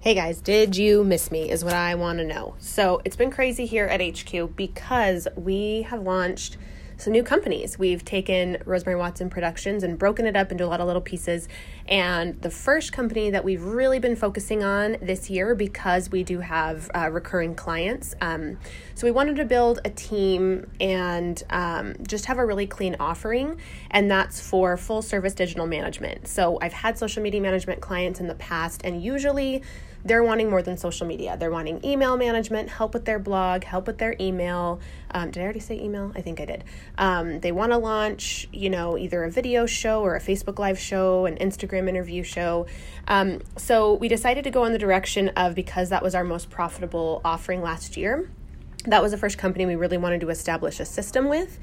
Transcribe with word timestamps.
Hey 0.00 0.14
guys, 0.14 0.40
did 0.40 0.76
you 0.76 1.02
miss 1.02 1.32
me? 1.32 1.50
Is 1.50 1.64
what 1.64 1.74
I 1.74 1.96
want 1.96 2.20
to 2.20 2.24
know. 2.24 2.54
So 2.60 3.02
it's 3.04 3.16
been 3.16 3.32
crazy 3.32 3.66
here 3.66 3.86
at 3.86 4.00
HQ 4.00 4.54
because 4.54 5.26
we 5.34 5.82
have 5.82 6.02
launched 6.02 6.56
some 6.98 7.12
new 7.12 7.24
companies. 7.24 7.80
We've 7.80 8.04
taken 8.04 8.58
Rosemary 8.64 8.96
Watson 8.96 9.28
Productions 9.28 9.82
and 9.82 9.98
broken 9.98 10.24
it 10.24 10.36
up 10.36 10.52
into 10.52 10.64
a 10.64 10.68
lot 10.68 10.80
of 10.80 10.86
little 10.86 11.02
pieces. 11.02 11.48
And 11.86 12.40
the 12.42 12.50
first 12.50 12.92
company 12.92 13.30
that 13.30 13.44
we've 13.44 13.62
really 13.62 13.98
been 13.98 14.14
focusing 14.14 14.62
on 14.62 14.98
this 15.02 15.30
year 15.30 15.56
because 15.56 16.12
we 16.12 16.22
do 16.22 16.38
have 16.40 16.88
uh, 16.94 17.10
recurring 17.10 17.56
clients. 17.56 18.14
Um, 18.20 18.56
so 18.94 19.04
we 19.04 19.10
wanted 19.10 19.34
to 19.36 19.44
build 19.44 19.80
a 19.84 19.90
team 19.90 20.70
and 20.80 21.42
um, 21.50 21.96
just 22.06 22.26
have 22.26 22.38
a 22.38 22.46
really 22.46 22.68
clean 22.68 22.94
offering, 23.00 23.60
and 23.90 24.08
that's 24.08 24.40
for 24.40 24.76
full 24.76 25.02
service 25.02 25.34
digital 25.34 25.66
management. 25.66 26.28
So 26.28 26.58
I've 26.62 26.72
had 26.72 26.98
social 26.98 27.20
media 27.20 27.40
management 27.40 27.80
clients 27.80 28.20
in 28.20 28.28
the 28.28 28.36
past, 28.36 28.82
and 28.84 29.02
usually 29.02 29.62
they're 30.04 30.22
wanting 30.22 30.48
more 30.50 30.62
than 30.62 30.76
social 30.76 31.06
media. 31.06 31.36
They're 31.38 31.50
wanting 31.50 31.84
email 31.84 32.16
management, 32.16 32.68
help 32.68 32.94
with 32.94 33.04
their 33.04 33.18
blog, 33.18 33.64
help 33.64 33.86
with 33.86 33.98
their 33.98 34.16
email. 34.20 34.80
Um, 35.10 35.30
did 35.30 35.40
I 35.40 35.44
already 35.44 35.60
say 35.60 35.80
email? 35.80 36.12
I 36.14 36.20
think 36.20 36.40
I 36.40 36.44
did. 36.44 36.64
Um, 36.96 37.40
they 37.40 37.52
want 37.52 37.72
to 37.72 37.78
launch, 37.78 38.48
you 38.52 38.70
know, 38.70 38.96
either 38.96 39.24
a 39.24 39.30
video 39.30 39.66
show 39.66 40.02
or 40.02 40.16
a 40.16 40.20
Facebook 40.20 40.58
Live 40.58 40.78
show, 40.78 41.26
an 41.26 41.36
Instagram 41.36 41.88
interview 41.88 42.22
show. 42.22 42.66
Um, 43.06 43.40
so 43.56 43.94
we 43.94 44.08
decided 44.08 44.44
to 44.44 44.50
go 44.50 44.64
in 44.64 44.72
the 44.72 44.78
direction 44.78 45.30
of 45.30 45.54
because 45.54 45.90
that 45.90 46.02
was 46.02 46.14
our 46.14 46.24
most 46.24 46.50
profitable 46.50 47.20
offering 47.24 47.62
last 47.62 47.96
year 47.96 48.28
that 48.84 49.02
was 49.02 49.12
the 49.12 49.18
first 49.18 49.38
company 49.38 49.66
we 49.66 49.76
really 49.76 49.98
wanted 49.98 50.20
to 50.20 50.30
establish 50.30 50.80
a 50.80 50.84
system 50.84 51.28
with 51.28 51.58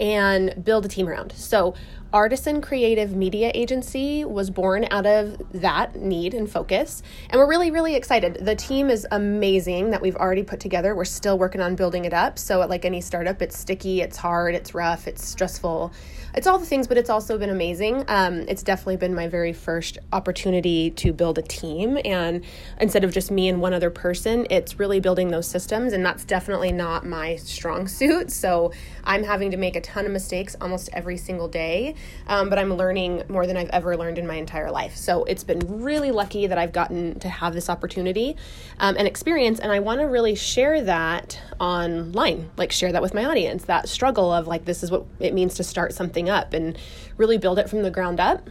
and 0.00 0.64
build 0.64 0.86
a 0.86 0.88
team 0.88 1.08
around. 1.08 1.32
So, 1.36 1.74
Artisan 2.12 2.60
Creative 2.60 3.14
Media 3.14 3.52
Agency 3.54 4.24
was 4.24 4.50
born 4.50 4.84
out 4.90 5.06
of 5.06 5.40
that 5.52 5.94
need 5.94 6.34
and 6.34 6.50
focus. 6.50 7.04
And 7.28 7.38
we're 7.38 7.48
really, 7.48 7.70
really 7.70 7.94
excited. 7.94 8.38
The 8.44 8.56
team 8.56 8.90
is 8.90 9.06
amazing 9.12 9.90
that 9.90 10.02
we've 10.02 10.16
already 10.16 10.42
put 10.42 10.58
together. 10.58 10.96
We're 10.96 11.04
still 11.04 11.38
working 11.38 11.60
on 11.60 11.76
building 11.76 12.06
it 12.06 12.12
up. 12.12 12.36
So, 12.36 12.66
like 12.66 12.84
any 12.84 13.00
startup, 13.00 13.40
it's 13.40 13.56
sticky, 13.56 14.00
it's 14.00 14.16
hard, 14.16 14.56
it's 14.56 14.74
rough, 14.74 15.06
it's 15.06 15.24
stressful. 15.24 15.92
It's 16.34 16.48
all 16.48 16.58
the 16.58 16.66
things, 16.66 16.88
but 16.88 16.96
it's 16.96 17.10
also 17.10 17.38
been 17.38 17.50
amazing. 17.50 18.04
Um, 18.08 18.44
it's 18.48 18.62
definitely 18.62 18.96
been 18.96 19.14
my 19.14 19.28
very 19.28 19.52
first 19.52 19.98
opportunity 20.12 20.90
to 20.90 21.12
build 21.12 21.38
a 21.38 21.42
team. 21.42 21.98
And 22.04 22.44
instead 22.80 23.04
of 23.04 23.12
just 23.12 23.30
me 23.30 23.48
and 23.48 23.60
one 23.60 23.72
other 23.72 23.90
person, 23.90 24.46
it's 24.50 24.78
really 24.80 25.00
building 25.00 25.28
those 25.30 25.46
systems. 25.46 25.92
And 25.92 26.04
that's 26.04 26.24
definitely 26.24 26.72
not 26.72 27.06
my 27.06 27.36
strong 27.36 27.86
suit. 28.00 28.32
So, 28.32 28.72
I'm 29.04 29.22
having 29.22 29.52
to 29.52 29.56
make 29.56 29.76
a 29.76 29.80
ton 29.90 30.06
of 30.06 30.12
mistakes 30.12 30.56
almost 30.60 30.88
every 30.92 31.16
single 31.16 31.48
day 31.48 31.94
um, 32.26 32.48
but 32.48 32.58
I'm 32.58 32.74
learning 32.74 33.24
more 33.28 33.46
than 33.46 33.56
I've 33.56 33.70
ever 33.70 33.96
learned 33.96 34.18
in 34.18 34.26
my 34.26 34.36
entire 34.36 34.70
life. 34.70 34.96
So 34.96 35.24
it's 35.24 35.44
been 35.44 35.82
really 35.82 36.10
lucky 36.10 36.46
that 36.46 36.58
I've 36.58 36.72
gotten 36.72 37.18
to 37.20 37.28
have 37.28 37.54
this 37.54 37.68
opportunity 37.68 38.36
um, 38.78 38.96
and 38.96 39.06
experience, 39.06 39.60
and 39.60 39.72
I 39.72 39.80
want 39.80 40.00
to 40.00 40.06
really 40.06 40.34
share 40.34 40.82
that 40.82 41.40
online, 41.58 42.50
like 42.56 42.72
share 42.72 42.92
that 42.92 43.02
with 43.02 43.14
my 43.14 43.24
audience. 43.24 43.64
That 43.64 43.88
struggle 43.88 44.32
of 44.32 44.46
like 44.46 44.64
this 44.64 44.82
is 44.82 44.90
what 44.90 45.06
it 45.18 45.34
means 45.34 45.54
to 45.54 45.64
start 45.64 45.92
something 45.92 46.28
up 46.28 46.52
and 46.54 46.78
really 47.16 47.38
build 47.38 47.58
it 47.58 47.68
from 47.68 47.82
the 47.82 47.90
ground 47.90 48.20
up. 48.20 48.48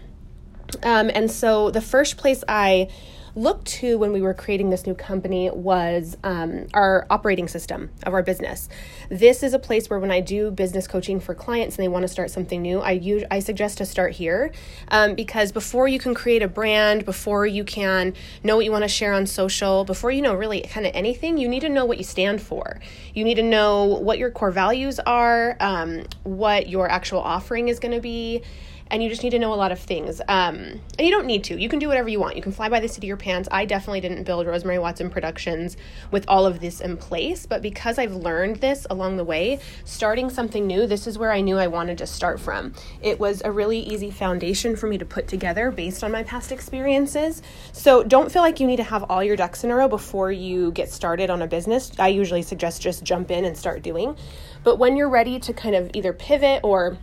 Um, 0.83 1.09
and 1.13 1.31
so 1.31 1.71
the 1.71 1.81
first 1.81 2.17
place 2.17 2.43
I 2.47 2.89
looked 3.35 3.65
to 3.67 3.97
when 3.97 4.11
we 4.11 4.21
were 4.21 4.33
creating 4.33 4.69
this 4.69 4.85
new 4.85 4.93
company 4.93 5.49
was 5.49 6.17
um, 6.23 6.67
our 6.73 7.05
operating 7.09 7.47
system 7.47 7.89
of 8.03 8.13
our 8.13 8.23
business. 8.23 8.69
This 9.09 9.43
is 9.43 9.53
a 9.53 9.59
place 9.59 9.89
where 9.89 9.99
when 9.99 10.11
I 10.11 10.21
do 10.21 10.51
business 10.51 10.87
coaching 10.87 11.19
for 11.19 11.33
clients 11.33 11.77
and 11.77 11.83
they 11.83 11.87
want 11.87 12.03
to 12.03 12.07
start 12.07 12.31
something 12.31 12.61
new, 12.61 12.81
I 12.81 12.99
I 13.31 13.39
suggest 13.39 13.77
to 13.79 13.85
start 13.85 14.13
here 14.13 14.51
um, 14.89 15.15
because 15.15 15.51
before 15.51 15.87
you 15.87 15.99
can 15.99 16.13
create 16.13 16.41
a 16.41 16.47
brand, 16.47 17.05
before 17.05 17.45
you 17.45 17.63
can 17.63 18.13
know 18.43 18.55
what 18.55 18.65
you 18.65 18.71
want 18.71 18.83
to 18.83 18.89
share 18.89 19.13
on 19.13 19.25
social, 19.25 19.85
before 19.85 20.11
you 20.11 20.21
know 20.21 20.33
really 20.33 20.61
kind 20.61 20.85
of 20.85 20.91
anything, 20.95 21.37
you 21.37 21.47
need 21.47 21.61
to 21.61 21.69
know 21.69 21.85
what 21.85 21.97
you 21.97 22.03
stand 22.03 22.41
for. 22.41 22.79
You 23.13 23.23
need 23.23 23.35
to 23.35 23.43
know 23.43 23.85
what 23.85 24.17
your 24.17 24.31
core 24.31 24.51
values 24.51 24.99
are, 24.99 25.55
um, 25.59 26.05
what 26.23 26.69
your 26.69 26.89
actual 26.89 27.19
offering 27.19 27.69
is 27.69 27.79
going 27.79 27.93
to 27.93 28.01
be 28.01 28.43
and 28.91 29.03
you 29.03 29.09
just 29.09 29.23
need 29.23 29.29
to 29.31 29.39
know 29.39 29.53
a 29.53 29.55
lot 29.55 29.71
of 29.71 29.79
things. 29.79 30.19
Um, 30.27 30.81
and 30.97 30.99
you 30.99 31.11
don't 31.11 31.25
need 31.25 31.43
to. 31.45 31.59
You 31.59 31.69
can 31.69 31.79
do 31.79 31.87
whatever 31.87 32.09
you 32.09 32.19
want. 32.19 32.35
You 32.35 32.41
can 32.41 32.51
fly 32.51 32.69
by 32.69 32.79
the 32.79 32.87
seat 32.87 32.99
of 32.99 33.03
your 33.03 33.17
pants. 33.17 33.47
I 33.51 33.65
definitely 33.65 34.01
didn't 34.01 34.23
build 34.23 34.47
Rosemary 34.47 34.79
Watson 34.79 35.09
Productions 35.09 35.77
with 36.11 36.25
all 36.27 36.45
of 36.45 36.59
this 36.59 36.81
in 36.81 36.97
place, 36.97 37.45
but 37.45 37.61
because 37.61 37.97
I've 37.97 38.13
learned 38.13 38.57
this 38.57 38.87
along 38.89 39.17
the 39.17 39.23
way, 39.23 39.59
starting 39.85 40.29
something 40.29 40.65
new, 40.65 40.87
this 40.87 41.07
is 41.07 41.17
where 41.17 41.31
I 41.31 41.41
knew 41.41 41.57
I 41.57 41.67
wanted 41.67 41.97
to 41.99 42.07
start 42.07 42.39
from. 42.39 42.73
It 43.01 43.19
was 43.19 43.41
a 43.43 43.51
really 43.51 43.79
easy 43.79 44.11
foundation 44.11 44.75
for 44.75 44.87
me 44.87 44.97
to 44.97 45.05
put 45.05 45.27
together 45.27 45.71
based 45.71 46.03
on 46.03 46.11
my 46.11 46.23
past 46.23 46.51
experiences. 46.51 47.41
So 47.73 48.03
don't 48.03 48.31
feel 48.31 48.41
like 48.41 48.59
you 48.59 48.67
need 48.67 48.77
to 48.77 48.83
have 48.83 49.03
all 49.03 49.23
your 49.23 49.35
ducks 49.35 49.63
in 49.63 49.71
a 49.71 49.75
row 49.75 49.87
before 49.87 50.31
you 50.31 50.71
get 50.71 50.91
started 50.91 51.29
on 51.29 51.41
a 51.41 51.47
business. 51.47 51.91
I 51.99 52.07
usually 52.07 52.41
suggest 52.41 52.81
just 52.81 53.03
jump 53.03 53.31
in 53.31 53.45
and 53.45 53.55
start 53.57 53.83
doing. 53.83 54.15
But 54.63 54.77
when 54.77 54.97
you're 54.97 55.09
ready 55.09 55.39
to 55.39 55.53
kind 55.53 55.75
of 55.75 55.91
either 55.93 56.11
pivot 56.11 56.61
or 56.63 56.97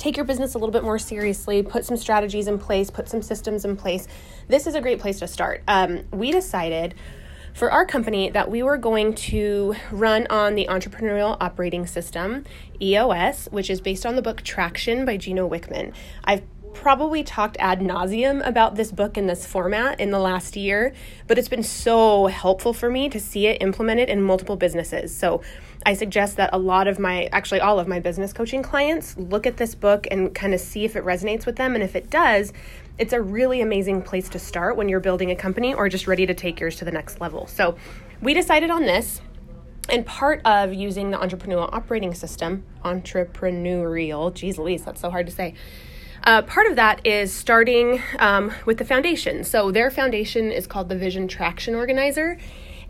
take 0.00 0.16
your 0.16 0.24
business 0.24 0.54
a 0.54 0.58
little 0.58 0.72
bit 0.72 0.82
more 0.82 0.98
seriously, 0.98 1.62
put 1.62 1.84
some 1.84 1.96
strategies 1.96 2.48
in 2.48 2.58
place, 2.58 2.90
put 2.90 3.08
some 3.08 3.20
systems 3.20 3.64
in 3.64 3.76
place, 3.76 4.08
this 4.48 4.66
is 4.66 4.74
a 4.74 4.80
great 4.80 4.98
place 4.98 5.20
to 5.20 5.28
start. 5.28 5.62
Um, 5.68 6.04
we 6.10 6.32
decided 6.32 6.94
for 7.52 7.70
our 7.70 7.84
company 7.84 8.30
that 8.30 8.50
we 8.50 8.62
were 8.62 8.78
going 8.78 9.14
to 9.14 9.74
run 9.90 10.26
on 10.30 10.54
the 10.54 10.66
Entrepreneurial 10.70 11.36
Operating 11.40 11.86
System, 11.86 12.44
EOS, 12.80 13.48
which 13.50 13.68
is 13.68 13.80
based 13.80 14.06
on 14.06 14.16
the 14.16 14.22
book 14.22 14.42
Traction 14.42 15.04
by 15.04 15.18
Gino 15.18 15.48
Wickman. 15.48 15.92
I've 16.24 16.42
probably 16.74 17.22
talked 17.22 17.56
ad 17.58 17.80
nauseum 17.80 18.46
about 18.46 18.74
this 18.74 18.92
book 18.92 19.16
in 19.16 19.26
this 19.26 19.46
format 19.46 20.00
in 20.00 20.10
the 20.10 20.18
last 20.18 20.56
year, 20.56 20.94
but 21.26 21.38
it's 21.38 21.48
been 21.48 21.62
so 21.62 22.26
helpful 22.26 22.72
for 22.72 22.90
me 22.90 23.08
to 23.08 23.20
see 23.20 23.46
it 23.46 23.62
implemented 23.62 24.08
in 24.08 24.22
multiple 24.22 24.56
businesses. 24.56 25.14
So 25.14 25.42
I 25.84 25.94
suggest 25.94 26.36
that 26.36 26.50
a 26.52 26.58
lot 26.58 26.88
of 26.88 26.98
my, 26.98 27.28
actually 27.32 27.60
all 27.60 27.78
of 27.78 27.88
my 27.88 28.00
business 28.00 28.32
coaching 28.32 28.62
clients 28.62 29.16
look 29.16 29.46
at 29.46 29.56
this 29.56 29.74
book 29.74 30.06
and 30.10 30.34
kind 30.34 30.54
of 30.54 30.60
see 30.60 30.84
if 30.84 30.96
it 30.96 31.04
resonates 31.04 31.46
with 31.46 31.56
them. 31.56 31.74
And 31.74 31.82
if 31.82 31.96
it 31.96 32.10
does, 32.10 32.52
it's 32.98 33.12
a 33.12 33.20
really 33.20 33.60
amazing 33.60 34.02
place 34.02 34.28
to 34.30 34.38
start 34.38 34.76
when 34.76 34.88
you're 34.88 35.00
building 35.00 35.30
a 35.30 35.36
company 35.36 35.72
or 35.72 35.88
just 35.88 36.06
ready 36.06 36.26
to 36.26 36.34
take 36.34 36.60
yours 36.60 36.76
to 36.76 36.84
the 36.84 36.92
next 36.92 37.20
level. 37.20 37.46
So 37.46 37.76
we 38.20 38.34
decided 38.34 38.70
on 38.70 38.82
this. 38.82 39.22
And 39.88 40.06
part 40.06 40.40
of 40.44 40.72
using 40.72 41.10
the 41.10 41.16
entrepreneurial 41.16 41.68
operating 41.72 42.14
system, 42.14 42.64
entrepreneurial, 42.84 44.32
geez 44.32 44.56
Louise, 44.56 44.84
that's 44.84 45.00
so 45.00 45.10
hard 45.10 45.26
to 45.26 45.32
say 45.32 45.54
uh, 46.24 46.42
part 46.42 46.66
of 46.66 46.76
that 46.76 47.06
is 47.06 47.32
starting 47.32 48.02
um, 48.18 48.52
with 48.66 48.78
the 48.78 48.84
foundation. 48.84 49.44
So 49.44 49.70
their 49.70 49.90
foundation 49.90 50.50
is 50.52 50.66
called 50.66 50.88
the 50.88 50.96
Vision 50.96 51.28
Traction 51.28 51.74
Organizer. 51.74 52.38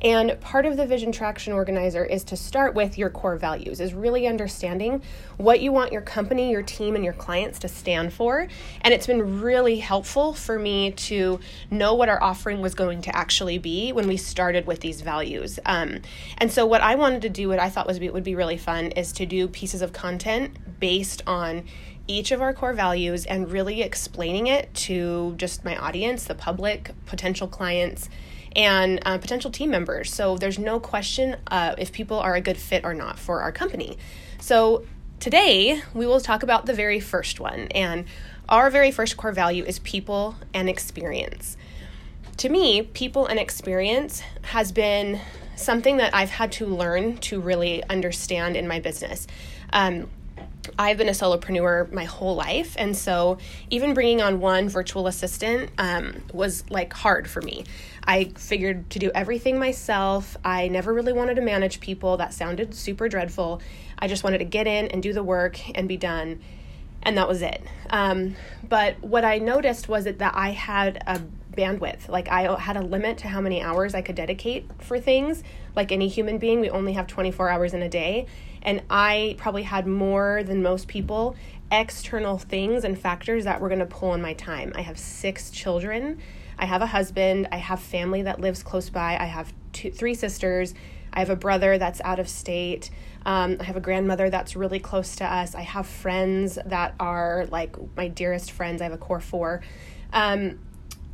And 0.03 0.41
part 0.41 0.65
of 0.65 0.79
the 0.79 0.87
Vision 0.87 1.13
Traction 1.13 1.53
Organizer 1.53 2.05
is 2.05 2.25
to 2.25 2.37
start 2.37 2.75
with 2.75 2.97
your 2.97 3.11
core 3.11 3.37
values, 3.37 3.81
is 3.81 3.93
really 3.93 4.27
understanding 4.27 5.03
what 5.37 5.61
you 5.61 5.73
want 5.73 5.93
your 5.93 6.01
company, 6.01 6.51
your 6.51 6.63
team, 6.63 6.95
and 6.95 7.05
your 7.05 7.13
clients 7.13 7.59
to 7.61 7.69
stand 7.69 8.13
for. 8.15 8.49
And 8.81 8.95
it's 8.95 9.07
been 9.07 9.43
really 9.43 9.79
helpful 9.79 10.33
for 10.33 10.59
me 10.59 10.93
to 10.93 11.39
know 11.71 11.95
what 11.95 12.09
our 12.09 12.23
offering 12.23 12.63
was 12.63 12.75
going 12.75 13.03
to 13.03 13.15
actually 13.15 13.59
be 13.59 13.93
when 13.93 14.09
we 14.09 14.17
started 14.17 14.67
with 14.67 14.81
these 14.81 15.03
values. 15.03 15.59
Um, 15.67 16.01
and 16.39 16.51
so, 16.51 16.65
what 16.65 16.81
I 16.81 16.95
wanted 16.95 17.21
to 17.23 17.29
do, 17.29 17.49
what 17.49 17.59
I 17.59 17.69
thought 17.69 17.87
was 17.87 18.01
would 18.01 18.25
be 18.25 18.35
really 18.35 18.57
fun, 18.57 18.87
is 18.93 19.13
to 19.13 19.27
do 19.27 19.49
pieces 19.49 19.83
of 19.83 19.93
content 19.93 20.57
based 20.81 21.23
on 21.27 21.65
each 22.07 22.33
of 22.33 22.43
our 22.43 22.53
core 22.53 22.73
values 22.73 23.25
and 23.27 23.51
really 23.51 23.83
explaining 23.83 24.47
it 24.47 24.73
to 24.75 25.35
just 25.37 25.65
my 25.65 25.77
audience, 25.77 26.25
the 26.25 26.35
public, 26.35 26.91
potential 27.07 27.47
clients, 27.47 28.09
and 28.57 29.01
uh, 29.07 29.19
potential 29.19 29.51
team 29.51 29.71
members. 29.71 30.13
So 30.13 30.37
there's 30.37 30.59
no 30.59 30.81
question 30.81 31.37
uh, 31.49 31.75
if 31.79 31.93
people 31.93 32.19
are 32.19 32.35
a 32.35 32.41
good 32.41 32.57
fit 32.57 32.85
or 32.85 32.95
not 32.95 33.19
for 33.19 33.43
our 33.43 33.53
company. 33.53 33.97
So 34.41 34.85
today 35.21 35.83
we 35.95 36.07
will 36.07 36.21
talk 36.21 36.43
about 36.43 36.67
the 36.67 36.75
very 36.75 37.01
first 37.01 37.39
one. 37.39 37.69
And 37.69 38.07
our 38.49 38.71
very 38.71 38.91
first 38.91 39.17
core 39.17 39.33
value 39.33 39.65
is 39.65 39.79
people 39.79 40.35
and 40.53 40.69
experience. 40.69 41.57
To 42.39 42.49
me, 42.49 42.83
people 42.83 43.27
and 43.27 43.39
experience 43.39 44.23
has 44.43 44.73
been 44.73 45.21
something 45.57 45.99
that 45.99 46.15
I've 46.15 46.31
had 46.31 46.53
to 46.53 46.67
learn 46.67 47.19
to 47.19 47.41
really 47.41 47.85
understand 47.85 48.57
in 48.57 48.67
my 48.67 48.81
business. 48.81 49.27
Um, 49.73 50.09
I've 50.79 50.99
been 50.99 51.09
a 51.09 51.13
solopreneur 51.13 51.93
my 51.93 52.05
whole 52.05 52.35
life, 52.35 52.75
and 52.79 52.97
so 52.97 53.39
even 53.71 53.95
bringing 53.95 54.21
on 54.23 54.41
one 54.41 54.69
virtual 54.69 55.07
assistant 55.07 55.71
um, 55.79 56.23
was 56.33 56.69
like 56.71 56.93
hard 56.93 57.29
for 57.29 57.43
me. 57.43 57.65
I 58.05 58.33
figured 58.37 58.91
to 58.91 58.99
do 58.99 59.11
everything 59.15 59.59
myself. 59.59 60.37
I 60.45 60.69
never 60.69 60.93
really 60.93 61.13
wanted 61.13 61.35
to 61.35 61.43
manage 61.43 61.81
people. 61.81 62.17
That 62.17 62.33
sounded 62.33 62.75
super 62.75 63.09
dreadful. 63.09 63.61
I 63.99 64.09
just 64.09 64.25
wanted 64.25 64.39
to 64.39 64.45
get 64.45 64.67
in 64.67 64.89
and 64.89 65.03
do 65.03 65.13
the 65.13 65.23
work 65.23 65.59
and 65.77 65.89
be 65.89 65.97
done, 65.97 66.41
and 67.03 67.17
that 67.17 67.29
was 67.29 67.43
it. 67.43 67.63
Um, 67.91 68.37
but 68.69 69.01
what 69.03 69.25
I 69.25 69.39
noticed 69.39 69.89
was 69.89 70.05
that, 70.05 70.19
that 70.19 70.35
I 70.35 70.51
had 70.51 71.03
a 71.07 71.21
bandwidth. 71.57 72.09
Like 72.09 72.29
I 72.29 72.59
had 72.59 72.77
a 72.77 72.83
limit 72.83 73.19
to 73.19 73.29
how 73.29 73.41
many 73.41 73.63
hours 73.63 73.95
I 73.95 74.03
could 74.03 74.15
dedicate 74.15 74.67
for 74.79 75.01
things. 75.01 75.43
Like 75.77 75.93
any 75.93 76.09
human 76.09 76.39
being, 76.39 76.61
we 76.61 76.71
only 76.71 76.95
have 76.95 77.07
24 77.07 77.49
hours 77.49 77.75
in 77.75 77.83
a 77.83 77.89
day 77.89 78.27
and 78.63 78.83
I 78.91 79.37
probably 79.39 79.63
had 79.63 79.87
more 79.87 80.43
than 80.43 80.63
most 80.63 80.89
people 80.89 81.37
external 81.73 82.37
things 82.37 82.83
and 82.85 82.99
factors 82.99 83.45
that 83.45 83.61
were 83.61 83.69
going 83.69 83.79
to 83.79 83.87
pull 83.87 84.11
on 84.11 84.21
my 84.21 84.35
time. 84.35 84.73
I 84.75 84.81
have 84.81 84.99
six 84.99 85.51
children. 85.51 86.19
I 86.59 86.67
have 86.67 86.83
a 86.83 86.87
husband, 86.87 87.49
I 87.51 87.57
have 87.57 87.81
family 87.81 88.23
that 88.23 88.39
lives 88.39 88.63
close 88.63 88.91
by, 88.91 89.17
I 89.19 89.25
have 89.25 89.51
two, 89.73 89.91
three 89.91 90.15
sisters, 90.15 90.75
I 91.11 91.21
have 91.21 91.31
a 91.31 91.37
brother 91.37 91.79
that's 91.79 92.03
out 92.03 92.19
of 92.19 92.29
state. 92.29 92.91
Um, 93.25 93.57
I 93.61 93.65
have 93.65 93.77
a 93.77 93.81
grandmother 93.81 94.31
that's 94.31 94.57
really 94.57 94.79
close 94.79 95.17
to 95.17 95.25
us. 95.25 95.55
I 95.55 95.63
have 95.63 95.87
friends 95.87 96.59
that 96.67 96.95
are 97.01 97.47
like 97.51 97.77
my 97.97 98.09
dearest 98.09 98.53
friends. 98.53 98.81
I 98.81 98.85
have 98.85 98.93
a 98.93 98.99
core 98.99 99.21
four. 99.21 99.63
Um, 100.13 100.59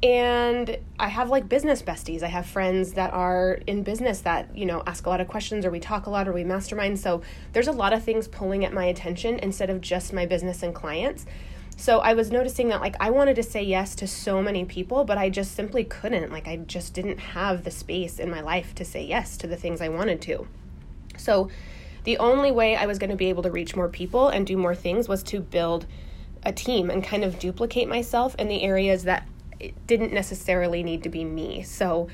and 0.02 0.76
I 0.98 1.08
have 1.08 1.30
like 1.30 1.48
business 1.48 1.82
besties. 1.82 2.22
I 2.22 2.28
have 2.28 2.46
friends 2.46 2.92
that 2.92 3.12
are 3.12 3.60
in 3.66 3.82
business 3.82 4.20
that, 4.20 4.54
you 4.56 4.66
know, 4.66 4.82
ask 4.86 5.06
a 5.06 5.08
lot 5.08 5.20
of 5.20 5.28
questions 5.28 5.64
or 5.64 5.70
we 5.70 5.80
talk 5.80 6.06
a 6.06 6.10
lot 6.10 6.28
or 6.28 6.32
we 6.32 6.44
mastermind. 6.44 7.00
So 7.00 7.22
there's 7.52 7.68
a 7.68 7.72
lot 7.72 7.92
of 7.92 8.04
things 8.04 8.28
pulling 8.28 8.64
at 8.64 8.74
my 8.74 8.84
attention 8.84 9.38
instead 9.38 9.70
of 9.70 9.80
just 9.80 10.12
my 10.12 10.26
business 10.26 10.62
and 10.62 10.74
clients. 10.74 11.24
So 11.78 12.00
I 12.00 12.14
was 12.14 12.30
noticing 12.30 12.68
that 12.68 12.80
like 12.80 12.96
I 13.00 13.10
wanted 13.10 13.36
to 13.36 13.42
say 13.42 13.62
yes 13.62 13.94
to 13.96 14.06
so 14.06 14.42
many 14.42 14.64
people, 14.64 15.04
but 15.04 15.16
I 15.16 15.30
just 15.30 15.54
simply 15.54 15.84
couldn't. 15.84 16.30
Like 16.30 16.46
I 16.46 16.56
just 16.56 16.92
didn't 16.92 17.18
have 17.18 17.64
the 17.64 17.70
space 17.70 18.18
in 18.18 18.30
my 18.30 18.40
life 18.40 18.74
to 18.76 18.84
say 18.84 19.04
yes 19.04 19.36
to 19.38 19.46
the 19.46 19.56
things 19.56 19.80
I 19.80 19.88
wanted 19.88 20.20
to. 20.22 20.46
So 21.16 21.48
the 22.04 22.18
only 22.18 22.52
way 22.52 22.76
I 22.76 22.86
was 22.86 22.98
going 22.98 23.10
to 23.10 23.16
be 23.16 23.30
able 23.30 23.42
to 23.44 23.50
reach 23.50 23.74
more 23.74 23.88
people 23.88 24.28
and 24.28 24.46
do 24.46 24.56
more 24.56 24.74
things 24.74 25.08
was 25.08 25.22
to 25.24 25.40
build 25.40 25.86
a 26.42 26.52
team 26.52 26.90
and 26.90 27.02
kind 27.02 27.24
of 27.24 27.38
duplicate 27.38 27.88
myself 27.88 28.34
in 28.36 28.48
the 28.48 28.62
areas 28.62 29.04
that 29.04 29.26
didn't 29.86 30.12
necessarily 30.12 30.82
need 30.82 31.02
to 31.02 31.08
be 31.08 31.24
me. 31.24 31.62
So 31.62 32.08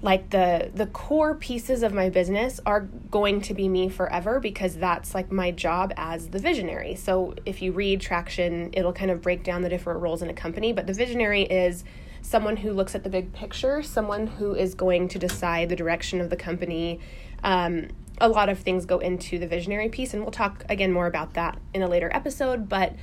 like 0.00 0.30
the 0.30 0.70
the 0.74 0.86
core 0.86 1.34
pieces 1.34 1.82
of 1.82 1.92
my 1.92 2.08
business 2.08 2.60
are 2.64 2.82
going 3.10 3.40
to 3.42 3.54
be 3.54 3.68
me 3.68 3.88
forever 3.88 4.38
because 4.38 4.76
that's 4.76 5.14
like 5.14 5.32
my 5.32 5.50
job 5.50 5.92
as 5.96 6.28
the 6.28 6.38
visionary. 6.38 6.94
So 6.94 7.34
if 7.44 7.60
you 7.62 7.72
read 7.72 8.00
traction, 8.00 8.70
it'll 8.72 8.92
kind 8.92 9.10
of 9.10 9.20
break 9.20 9.42
down 9.42 9.62
the 9.62 9.68
different 9.68 10.00
roles 10.00 10.22
in 10.22 10.30
a 10.30 10.34
company, 10.34 10.72
but 10.72 10.86
the 10.86 10.92
visionary 10.92 11.42
is 11.42 11.84
someone 12.22 12.56
who 12.56 12.72
looks 12.72 12.94
at 12.94 13.04
the 13.04 13.10
big 13.10 13.32
picture, 13.32 13.82
someone 13.82 14.26
who 14.26 14.54
is 14.54 14.74
going 14.74 15.08
to 15.08 15.18
decide 15.18 15.68
the 15.68 15.76
direction 15.76 16.20
of 16.20 16.30
the 16.30 16.36
company. 16.36 17.00
Um, 17.42 17.88
a 18.20 18.28
lot 18.28 18.48
of 18.48 18.58
things 18.58 18.84
go 18.84 18.98
into 18.98 19.38
the 19.38 19.46
visionary 19.46 19.88
piece, 19.88 20.12
and 20.12 20.22
we'll 20.22 20.32
talk 20.32 20.64
again 20.68 20.92
more 20.92 21.06
about 21.06 21.34
that 21.34 21.58
in 21.72 21.82
a 21.82 21.88
later 21.88 22.10
episode. 22.12 22.68
But 22.68 22.94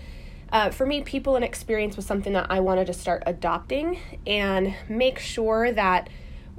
uh, 0.51 0.69
for 0.69 0.85
me, 0.85 1.01
people 1.01 1.35
and 1.35 1.43
experience 1.43 1.95
was 1.95 2.05
something 2.05 2.33
that 2.33 2.47
I 2.49 2.59
wanted 2.59 2.87
to 2.87 2.93
start 2.93 3.23
adopting 3.25 3.99
and 4.25 4.75
make 4.87 5.19
sure 5.19 5.71
that 5.71 6.09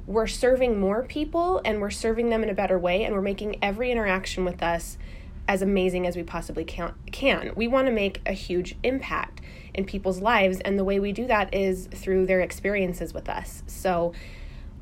we're 0.05 0.27
serving 0.27 0.79
more 0.79 1.03
people 1.03 1.61
and 1.65 1.81
we're 1.81 1.89
serving 1.89 2.29
them 2.29 2.43
in 2.43 2.49
a 2.49 2.53
better 2.53 2.79
way 2.79 3.03
and 3.03 3.13
we're 3.13 3.21
making 3.21 3.57
every 3.61 3.91
interaction 3.91 4.45
with 4.45 4.63
us 4.63 4.97
as 5.47 5.61
amazing 5.61 6.05
as 6.05 6.15
we 6.15 6.23
possibly 6.23 6.65
can. 6.65 7.51
We 7.55 7.67
want 7.67 7.87
to 7.87 7.93
make 7.93 8.21
a 8.25 8.33
huge 8.33 8.75
impact 8.83 9.41
in 9.73 9.85
people's 9.85 10.19
lives, 10.19 10.59
and 10.61 10.77
the 10.77 10.83
way 10.83 10.99
we 10.99 11.11
do 11.11 11.25
that 11.27 11.53
is 11.53 11.87
through 11.87 12.25
their 12.25 12.41
experiences 12.41 13.13
with 13.13 13.29
us. 13.29 13.63
So, 13.67 14.13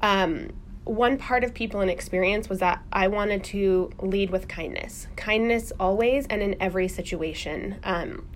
um, 0.02 0.52
one 0.86 1.18
part 1.18 1.44
of 1.44 1.54
people 1.54 1.82
and 1.82 1.90
experience 1.90 2.48
was 2.48 2.60
that 2.60 2.84
I 2.94 3.08
wanted 3.08 3.44
to 3.46 3.92
lead 4.00 4.30
with 4.30 4.48
kindness. 4.48 5.08
Kindness 5.16 5.72
always 5.80 6.28
and 6.28 6.42
in 6.42 6.56
every 6.60 6.88
situation. 6.88 7.78
Um, 7.84 8.28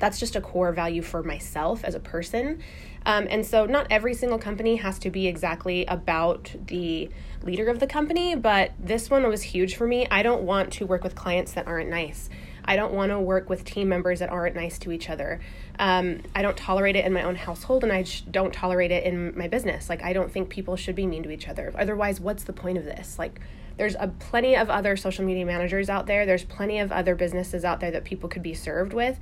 that's 0.00 0.18
just 0.18 0.36
a 0.36 0.40
core 0.40 0.72
value 0.72 1.02
for 1.02 1.22
myself 1.22 1.84
as 1.84 1.94
a 1.94 2.00
person. 2.00 2.62
Um, 3.06 3.28
and 3.30 3.46
so, 3.46 3.66
not 3.66 3.86
every 3.88 4.14
single 4.14 4.38
company 4.38 4.76
has 4.76 4.98
to 5.00 5.10
be 5.10 5.28
exactly 5.28 5.84
about 5.86 6.52
the 6.66 7.08
leader 7.42 7.68
of 7.68 7.78
the 7.78 7.86
company, 7.86 8.34
but 8.34 8.72
this 8.80 9.08
one 9.08 9.26
was 9.28 9.42
huge 9.42 9.76
for 9.76 9.86
me. 9.86 10.08
I 10.10 10.22
don't 10.24 10.42
want 10.42 10.72
to 10.74 10.86
work 10.86 11.04
with 11.04 11.14
clients 11.14 11.52
that 11.52 11.68
aren't 11.68 11.88
nice. 11.88 12.28
I 12.64 12.74
don't 12.74 12.92
want 12.92 13.12
to 13.12 13.20
work 13.20 13.48
with 13.48 13.64
team 13.64 13.88
members 13.88 14.18
that 14.18 14.28
aren't 14.28 14.56
nice 14.56 14.78
to 14.80 14.90
each 14.90 15.08
other. 15.08 15.40
Um, 15.78 16.22
I 16.34 16.42
don't 16.42 16.56
tolerate 16.56 16.96
it 16.96 17.04
in 17.04 17.12
my 17.12 17.22
own 17.22 17.36
household, 17.36 17.84
and 17.84 17.92
I 17.92 18.02
sh- 18.02 18.22
don't 18.22 18.52
tolerate 18.52 18.90
it 18.90 19.04
in 19.04 19.38
my 19.38 19.46
business. 19.46 19.88
Like, 19.88 20.02
I 20.02 20.12
don't 20.12 20.32
think 20.32 20.48
people 20.48 20.74
should 20.74 20.96
be 20.96 21.06
mean 21.06 21.22
to 21.22 21.30
each 21.30 21.46
other. 21.46 21.72
Otherwise, 21.78 22.20
what's 22.20 22.42
the 22.42 22.52
point 22.52 22.76
of 22.76 22.84
this? 22.84 23.20
Like, 23.20 23.40
there's 23.76 23.94
a 23.94 24.08
plenty 24.08 24.56
of 24.56 24.68
other 24.68 24.96
social 24.96 25.24
media 25.24 25.46
managers 25.46 25.88
out 25.88 26.06
there. 26.06 26.26
There's 26.26 26.44
plenty 26.44 26.80
of 26.80 26.90
other 26.90 27.14
businesses 27.14 27.64
out 27.64 27.78
there 27.78 27.92
that 27.92 28.04
people 28.04 28.28
could 28.28 28.42
be 28.42 28.54
served 28.54 28.92
with 28.92 29.20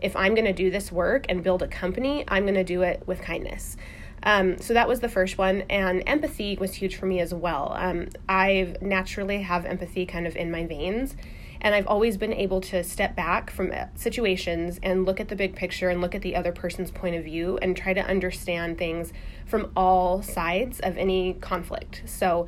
if 0.00 0.14
I'm 0.16 0.34
going 0.34 0.46
to 0.46 0.52
do 0.52 0.70
this 0.70 0.92
work 0.92 1.26
and 1.28 1.42
build 1.42 1.62
a 1.62 1.68
company, 1.68 2.24
I'm 2.28 2.44
going 2.44 2.54
to 2.54 2.64
do 2.64 2.82
it 2.82 3.02
with 3.06 3.20
kindness. 3.20 3.76
Um, 4.22 4.58
so 4.58 4.74
that 4.74 4.88
was 4.88 5.00
the 5.00 5.08
first 5.08 5.38
one, 5.38 5.62
and 5.70 6.02
empathy 6.06 6.56
was 6.60 6.74
huge 6.74 6.96
for 6.96 7.06
me 7.06 7.20
as 7.20 7.32
well. 7.32 7.72
Um, 7.76 8.08
I 8.28 8.74
naturally 8.80 9.42
have 9.42 9.64
empathy 9.64 10.04
kind 10.04 10.26
of 10.26 10.34
in 10.34 10.50
my 10.50 10.66
veins, 10.66 11.14
and 11.60 11.74
I've 11.74 11.86
always 11.86 12.16
been 12.16 12.32
able 12.32 12.60
to 12.62 12.82
step 12.82 13.14
back 13.14 13.50
from 13.50 13.70
uh, 13.72 13.86
situations 13.94 14.80
and 14.82 15.06
look 15.06 15.20
at 15.20 15.28
the 15.28 15.36
big 15.36 15.54
picture 15.54 15.90
and 15.90 16.00
look 16.00 16.14
at 16.14 16.22
the 16.22 16.34
other 16.34 16.52
person's 16.52 16.90
point 16.90 17.14
of 17.14 17.24
view 17.24 17.58
and 17.62 17.76
try 17.76 17.92
to 17.92 18.00
understand 18.00 18.78
things 18.78 19.12
from 19.46 19.70
all 19.76 20.22
sides 20.22 20.80
of 20.80 20.98
any 20.98 21.34
conflict. 21.34 22.02
So 22.06 22.46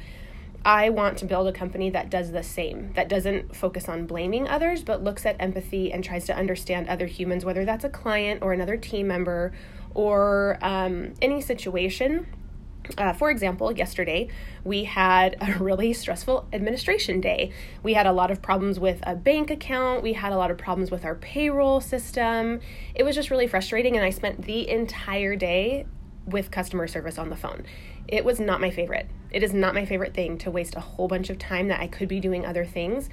I 0.69 0.91
want 0.91 1.17
to 1.19 1.25
build 1.25 1.49
a 1.49 1.53
company 1.53 1.89
that 1.89 2.11
does 2.11 2.31
the 2.31 2.43
same, 2.43 2.93
that 2.93 3.09
doesn't 3.09 3.57
focus 3.57 3.89
on 3.89 4.05
blaming 4.05 4.47
others, 4.47 4.83
but 4.83 5.03
looks 5.03 5.25
at 5.25 5.35
empathy 5.41 5.91
and 5.91 6.05
tries 6.05 6.27
to 6.27 6.37
understand 6.37 6.91
other 6.91 7.07
humans, 7.07 7.43
whether 7.43 7.65
that's 7.65 7.85
a 7.85 7.89
client 7.89 8.43
or 8.43 8.53
another 8.53 8.77
team 8.77 9.09
member 9.09 9.55
or 9.95 10.59
um, 10.61 11.15
any 11.23 11.41
situation. 11.41 12.27
Uh, 12.99 13.15
for 13.15 13.31
example, 13.31 13.73
yesterday 13.73 14.29
we 14.63 14.85
had 14.85 15.39
a 15.41 15.59
really 15.59 15.95
stressful 15.95 16.47
administration 16.53 17.23
day. 17.23 17.51
We 17.83 17.95
had 17.95 18.07
a 18.07 18.13
lot 18.13 18.31
of 18.31 18.43
problems 18.43 18.79
with 18.79 19.01
a 19.05 19.15
bank 19.15 19.51
account, 19.51 20.03
we 20.03 20.13
had 20.13 20.33
a 20.33 20.37
lot 20.37 20.51
of 20.51 20.59
problems 20.59 20.91
with 20.91 21.03
our 21.03 21.15
payroll 21.15 21.81
system. 21.81 22.61
It 22.95 23.05
was 23.05 23.15
just 23.15 23.31
really 23.31 23.47
frustrating, 23.47 23.97
and 23.97 24.05
I 24.05 24.11
spent 24.11 24.43
the 24.43 24.69
entire 24.69 25.35
day 25.35 25.87
with 26.31 26.51
customer 26.51 26.87
service 26.87 27.19
on 27.19 27.31
the 27.31 27.37
phone. 27.37 27.65
It 28.07 28.25
was 28.25 28.41
not 28.41 28.61
my 28.61 28.71
favorite. 28.71 29.09
It 29.31 29.43
is 29.43 29.53
not 29.53 29.75
my 29.75 29.85
favorite 29.85 30.15
thing 30.15 30.39
to 30.39 30.51
waste 30.51 30.75
a 30.77 30.81
whole 30.81 31.09
bunch 31.09 31.31
of 31.31 31.39
time 31.39 31.69
that 31.69 31.81
I 31.81 31.87
could 31.87 32.09
be 32.09 32.21
doing 32.21 32.47
other 32.47 32.65
things 32.65 33.09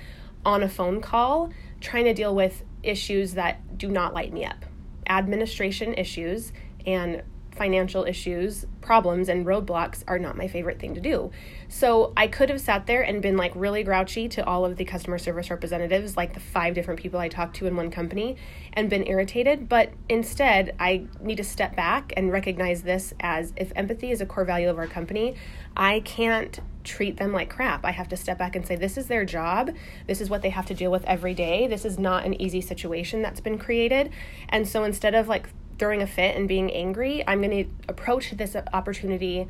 on 0.45 0.63
a 0.63 0.69
phone 0.69 1.01
call 1.01 1.51
trying 1.81 2.06
to 2.06 2.13
deal 2.13 2.33
with 2.33 2.63
issues 2.83 3.33
that 3.33 3.77
do 3.77 3.89
not 3.89 4.13
light 4.13 4.31
me 4.31 4.45
up. 4.45 4.65
Administration 5.07 5.94
issues 5.95 6.51
and 6.85 7.23
financial 7.56 8.04
issues, 8.04 8.66
problems, 8.81 9.30
and 9.30 9.46
roadblocks 9.46 10.04
are 10.07 10.19
not 10.19 10.38
my 10.38 10.48
favorite 10.48 10.80
thing 10.80 10.94
to 10.96 11.02
do. 11.02 11.31
So 11.69 12.13
I 12.16 12.28
could 12.28 12.50
have 12.50 12.62
sat 12.62 12.86
there 12.86 13.02
and 13.02 13.22
been 13.22 13.38
like 13.38 13.54
really 13.56 13.84
grouchy 13.84 14.28
to 14.30 14.46
all 14.46 14.66
of 14.66 14.78
the 14.78 14.86
customer 14.86 15.18
service 15.18 15.50
representatives, 15.50 16.18
like 16.18 16.34
the 16.34 16.40
five 16.40 16.74
different 16.75 17.00
people 17.00 17.19
I 17.19 17.30
talked 17.30 17.56
to 17.57 17.68
in 17.68 17.75
one 17.75 17.92
company, 17.92 18.36
and 18.74 18.90
been 18.90 19.07
irritated. 19.07 19.69
But 19.69 19.92
instead, 20.10 20.75
I 20.80 21.07
need 21.22 21.38
to 21.38 21.44
step 21.44 21.75
back 21.75 22.13
and 22.18 22.31
recognize 22.31 22.84
this 22.84 23.13
as 23.19 23.54
if 23.56 23.72
empathy 23.75 24.12
is 24.12 24.22
a 24.22 24.25
core 24.25 24.46
value 24.46 24.69
of 24.69 24.78
our 24.78 24.88
company, 24.88 25.36
I 25.78 26.01
can't 26.01 26.60
treat 26.84 27.18
them 27.18 27.34
like 27.34 27.50
crap. 27.50 27.84
I 27.84 27.91
have 27.91 28.08
to 28.10 28.18
step 28.18 28.38
back 28.38 28.56
and 28.56 28.65
say, 28.65 28.75
this 28.75 28.98
is 28.98 29.08
their 29.08 29.25
job. 29.25 29.72
This 30.08 30.22
is 30.22 30.29
what 30.29 30.41
they 30.41 30.51
have 30.51 30.68
to 30.68 30.74
deal 30.74 30.91
with 30.91 31.03
every 31.06 31.34
day. 31.34 31.68
This 31.68 31.84
is 31.84 31.98
not 31.98 32.25
an 32.25 32.39
easy 32.39 32.62
situation 32.62 33.22
that's 33.22 33.41
been 33.41 33.58
created. 33.58 34.12
And 34.50 34.68
so 34.68 34.84
instead 34.84 35.15
of 35.15 35.27
like 35.27 35.50
throwing 35.77 36.01
a 36.01 36.08
fit 36.08 36.36
and 36.36 36.48
being 36.48 36.72
angry, 36.72 37.24
I'm 37.27 37.41
going 37.41 37.65
to 37.65 37.70
approach 37.88 38.32
this 38.32 38.55
opportunity 38.74 39.48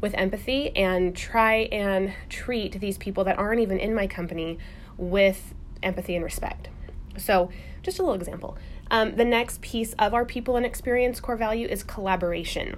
with 0.00 0.14
empathy 0.14 0.74
and 0.76 1.16
try 1.16 1.68
and 1.72 2.12
treat 2.28 2.80
these 2.80 2.98
people 2.98 3.24
that 3.24 3.38
aren't 3.38 3.60
even 3.60 3.78
in 3.78 3.94
my 3.94 4.06
company 4.06 4.58
with 4.96 5.54
empathy 5.82 6.14
and 6.14 6.24
respect. 6.24 6.68
So, 7.16 7.50
just 7.82 7.98
a 7.98 8.02
little 8.02 8.14
example. 8.14 8.56
Um, 8.90 9.16
the 9.16 9.24
next 9.24 9.60
piece 9.60 9.94
of 9.94 10.14
our 10.14 10.24
people 10.24 10.56
and 10.56 10.66
experience 10.66 11.20
core 11.20 11.36
value 11.36 11.66
is 11.66 11.82
collaboration 11.82 12.76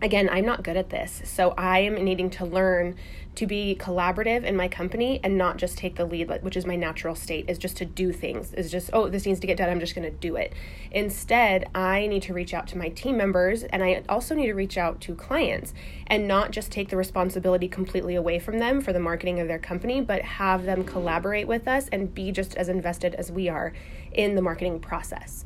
again, 0.00 0.28
I'm 0.30 0.44
not 0.44 0.62
good 0.62 0.76
at 0.76 0.90
this. 0.90 1.22
So 1.24 1.54
I 1.56 1.80
am 1.80 1.94
needing 2.04 2.30
to 2.30 2.44
learn 2.44 2.96
to 3.34 3.46
be 3.46 3.76
collaborative 3.78 4.42
in 4.42 4.56
my 4.56 4.66
company 4.66 5.20
and 5.22 5.38
not 5.38 5.58
just 5.58 5.78
take 5.78 5.94
the 5.94 6.04
lead, 6.04 6.28
which 6.42 6.56
is 6.56 6.66
my 6.66 6.74
natural 6.74 7.14
state, 7.14 7.48
is 7.48 7.56
just 7.56 7.76
to 7.76 7.84
do 7.84 8.12
things. 8.12 8.52
Is 8.54 8.70
just, 8.70 8.90
oh, 8.92 9.08
this 9.08 9.26
needs 9.26 9.38
to 9.40 9.46
get 9.46 9.56
done. 9.56 9.68
I'm 9.68 9.78
just 9.78 9.94
going 9.94 10.10
to 10.10 10.16
do 10.16 10.34
it. 10.34 10.52
Instead, 10.90 11.68
I 11.74 12.08
need 12.08 12.22
to 12.22 12.34
reach 12.34 12.52
out 12.52 12.66
to 12.68 12.78
my 12.78 12.88
team 12.88 13.16
members 13.16 13.62
and 13.62 13.82
I 13.82 14.02
also 14.08 14.34
need 14.34 14.46
to 14.46 14.54
reach 14.54 14.76
out 14.76 15.00
to 15.02 15.14
clients 15.14 15.72
and 16.08 16.26
not 16.26 16.50
just 16.50 16.72
take 16.72 16.88
the 16.88 16.96
responsibility 16.96 17.68
completely 17.68 18.16
away 18.16 18.40
from 18.40 18.58
them 18.58 18.80
for 18.80 18.92
the 18.92 18.98
marketing 19.00 19.38
of 19.38 19.46
their 19.46 19.58
company, 19.60 20.00
but 20.00 20.22
have 20.22 20.64
them 20.64 20.82
collaborate 20.82 21.46
with 21.46 21.68
us 21.68 21.88
and 21.92 22.12
be 22.12 22.32
just 22.32 22.56
as 22.56 22.68
invested 22.68 23.14
as 23.14 23.30
we 23.30 23.48
are 23.48 23.72
in 24.12 24.34
the 24.34 24.42
marketing 24.42 24.80
process. 24.80 25.44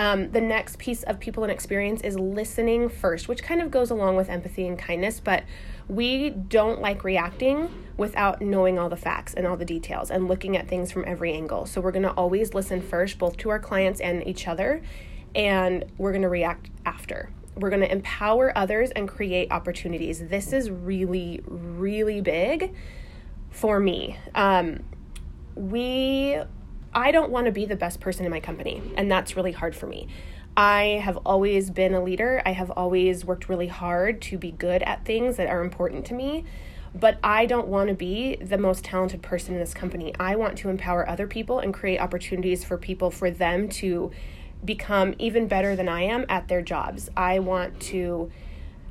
Um, 0.00 0.30
the 0.30 0.40
next 0.40 0.78
piece 0.78 1.02
of 1.02 1.20
people 1.20 1.42
and 1.42 1.52
experience 1.52 2.00
is 2.00 2.18
listening 2.18 2.88
first, 2.88 3.28
which 3.28 3.42
kind 3.42 3.60
of 3.60 3.70
goes 3.70 3.90
along 3.90 4.16
with 4.16 4.30
empathy 4.30 4.66
and 4.66 4.78
kindness, 4.78 5.20
but 5.20 5.44
we 5.88 6.30
don't 6.30 6.80
like 6.80 7.04
reacting 7.04 7.68
without 7.98 8.40
knowing 8.40 8.78
all 8.78 8.88
the 8.88 8.96
facts 8.96 9.34
and 9.34 9.46
all 9.46 9.58
the 9.58 9.64
details 9.66 10.10
and 10.10 10.26
looking 10.26 10.56
at 10.56 10.66
things 10.66 10.90
from 10.90 11.04
every 11.06 11.34
angle. 11.34 11.66
So 11.66 11.82
we're 11.82 11.92
going 11.92 12.04
to 12.04 12.12
always 12.12 12.54
listen 12.54 12.80
first, 12.80 13.18
both 13.18 13.36
to 13.36 13.50
our 13.50 13.58
clients 13.58 14.00
and 14.00 14.26
each 14.26 14.48
other, 14.48 14.80
and 15.34 15.84
we're 15.98 16.12
going 16.12 16.22
to 16.22 16.30
react 16.30 16.70
after. 16.86 17.30
We're 17.56 17.68
going 17.68 17.82
to 17.82 17.92
empower 17.92 18.56
others 18.56 18.92
and 18.92 19.06
create 19.06 19.52
opportunities. 19.52 20.26
This 20.28 20.54
is 20.54 20.70
really, 20.70 21.42
really 21.46 22.22
big 22.22 22.74
for 23.50 23.78
me. 23.78 24.16
Um, 24.34 24.82
we 25.56 26.40
I 26.92 27.12
don't 27.12 27.30
want 27.30 27.46
to 27.46 27.52
be 27.52 27.64
the 27.66 27.76
best 27.76 28.00
person 28.00 28.24
in 28.24 28.30
my 28.30 28.40
company, 28.40 28.82
and 28.96 29.10
that's 29.10 29.36
really 29.36 29.52
hard 29.52 29.76
for 29.76 29.86
me. 29.86 30.08
I 30.56 31.00
have 31.04 31.16
always 31.18 31.70
been 31.70 31.94
a 31.94 32.02
leader. 32.02 32.42
I 32.44 32.52
have 32.52 32.70
always 32.72 33.24
worked 33.24 33.48
really 33.48 33.68
hard 33.68 34.20
to 34.22 34.38
be 34.38 34.50
good 34.50 34.82
at 34.82 35.04
things 35.04 35.36
that 35.36 35.48
are 35.48 35.62
important 35.62 36.04
to 36.06 36.14
me. 36.14 36.44
But 36.92 37.18
I 37.22 37.46
don't 37.46 37.68
want 37.68 37.88
to 37.88 37.94
be 37.94 38.34
the 38.36 38.58
most 38.58 38.84
talented 38.84 39.22
person 39.22 39.54
in 39.54 39.60
this 39.60 39.72
company. 39.72 40.12
I 40.18 40.34
want 40.34 40.58
to 40.58 40.68
empower 40.70 41.08
other 41.08 41.28
people 41.28 41.60
and 41.60 41.72
create 41.72 42.00
opportunities 42.00 42.64
for 42.64 42.76
people 42.76 43.12
for 43.12 43.30
them 43.30 43.68
to 43.68 44.10
become 44.64 45.14
even 45.18 45.46
better 45.46 45.76
than 45.76 45.88
I 45.88 46.02
am 46.02 46.26
at 46.28 46.48
their 46.48 46.62
jobs. 46.62 47.08
I 47.16 47.38
want 47.38 47.78
to 47.80 48.30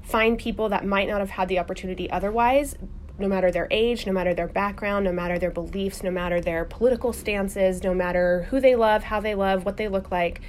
find 0.02 0.40
people 0.40 0.70
that 0.70 0.86
might 0.86 1.10
not 1.10 1.20
have 1.20 1.32
had 1.32 1.50
the 1.50 1.60
opportunity 1.60 2.10
otherwise, 2.10 2.76
no 3.20 3.28
matter 3.28 3.52
their 3.52 3.68
age, 3.70 4.06
no 4.06 4.14
matter 4.14 4.34
their 4.34 4.48
background, 4.48 5.06
no 5.06 5.12
matter 5.12 5.38
their 5.38 5.52
beliefs, 5.52 6.04
no 6.04 6.12
matter 6.12 6.42
their 6.42 6.66
political 6.66 7.14
stances, 7.14 7.84
no 7.84 7.94
matter 7.94 8.48
who 8.50 8.60
they 8.60 8.76
love, 8.76 9.04
how 9.04 9.20
they 9.20 9.36
love, 9.36 9.66
what 9.66 9.78
they 9.78 9.88
look 9.88 10.12
like. 10.12 10.42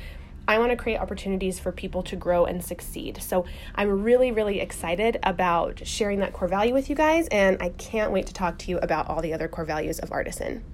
I 0.49 0.59
want 0.59 0.71
to 0.71 0.77
create 0.77 0.99
opportunities 0.99 1.61
for 1.61 1.71
people 1.71 2.03
to 2.05 2.17
grow 2.17 2.45
and 2.45 2.65
succeed. 2.65 3.23
So 3.23 3.45
I'm 3.75 4.03
really, 4.03 4.33
really 4.33 4.61
excited 4.61 5.19
about 5.23 5.87
sharing 5.87 6.19
that 6.21 6.33
core 6.33 6.49
value 6.49 6.75
with 6.75 6.91
you 6.91 6.97
guys, 6.97 7.29
and 7.29 7.63
I 7.63 7.69
can't 7.71 8.11
wait 8.11 8.27
to 8.27 8.33
talk 8.33 8.59
to 8.59 8.71
you 8.71 8.79
about 8.79 9.09
all 9.09 9.23
the 9.23 9.33
other 9.33 9.47
core 9.47 9.65
values 9.65 9.99
of 10.01 10.11
Artisan. 10.11 10.65